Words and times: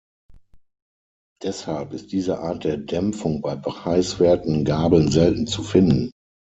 Deshalb 1.43 1.93
ist 1.93 2.11
diese 2.11 2.39
Art 2.39 2.63
der 2.63 2.77
Dämpfung 2.77 3.39
bei 3.41 3.55
preiswerten 3.55 4.65
Gabeln 4.65 5.11
selten 5.11 5.45
zu 5.45 5.61
finden. 5.61 6.09